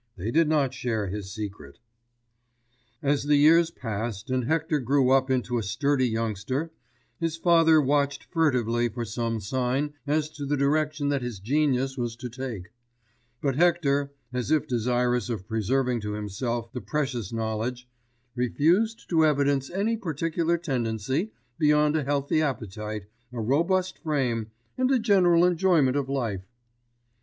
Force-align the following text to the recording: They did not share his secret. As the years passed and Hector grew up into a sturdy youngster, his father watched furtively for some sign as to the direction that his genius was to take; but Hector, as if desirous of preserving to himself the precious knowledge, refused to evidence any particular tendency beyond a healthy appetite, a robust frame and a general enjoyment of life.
They 0.17 0.31
did 0.31 0.47
not 0.47 0.73
share 0.73 1.09
his 1.09 1.31
secret. 1.31 1.77
As 3.03 3.25
the 3.25 3.35
years 3.35 3.69
passed 3.69 4.31
and 4.31 4.45
Hector 4.45 4.79
grew 4.79 5.11
up 5.11 5.29
into 5.29 5.59
a 5.59 5.61
sturdy 5.61 6.09
youngster, 6.09 6.71
his 7.19 7.37
father 7.37 7.79
watched 7.79 8.23
furtively 8.23 8.89
for 8.89 9.05
some 9.05 9.39
sign 9.39 9.93
as 10.07 10.27
to 10.31 10.47
the 10.47 10.57
direction 10.57 11.09
that 11.09 11.21
his 11.21 11.37
genius 11.39 11.99
was 11.99 12.15
to 12.15 12.29
take; 12.29 12.69
but 13.41 13.57
Hector, 13.57 14.11
as 14.33 14.49
if 14.49 14.65
desirous 14.67 15.29
of 15.29 15.47
preserving 15.47 16.01
to 16.01 16.13
himself 16.13 16.73
the 16.73 16.81
precious 16.81 17.31
knowledge, 17.31 17.87
refused 18.33 19.07
to 19.11 19.23
evidence 19.23 19.69
any 19.69 19.95
particular 19.97 20.57
tendency 20.57 21.31
beyond 21.59 21.95
a 21.95 22.03
healthy 22.05 22.41
appetite, 22.41 23.03
a 23.31 23.39
robust 23.39 23.99
frame 23.99 24.47
and 24.79 24.89
a 24.89 24.97
general 24.97 25.45
enjoyment 25.45 25.95
of 25.95 26.09
life. 26.09 26.47